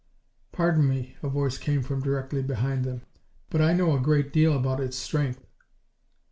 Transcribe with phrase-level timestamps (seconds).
[0.51, 3.03] "Pardon me," a voice came from directly behind them,
[3.51, 5.45] "but I know a great deal about its strength."